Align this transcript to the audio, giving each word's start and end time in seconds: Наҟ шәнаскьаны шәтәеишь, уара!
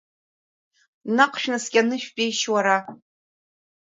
Наҟ 1.15 1.33
шәнаскьаны 1.41 1.95
шәтәеишь, 2.03 2.43
уара! 2.53 2.77